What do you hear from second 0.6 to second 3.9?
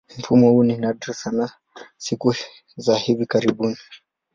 ni nadra sana siku za hivi karibuni.